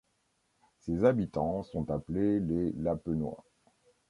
Ses 0.79 1.03
habitants 1.05 1.61
sont 1.61 1.91
appelés 1.91 2.39
les 2.39 2.71
Lapennois. 2.71 3.45